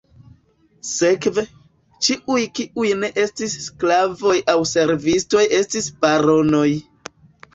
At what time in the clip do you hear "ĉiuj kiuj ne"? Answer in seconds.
2.07-3.11